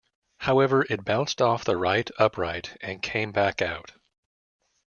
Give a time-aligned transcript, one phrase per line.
[0.39, 3.91] However, it bounced off the right upright and came back out.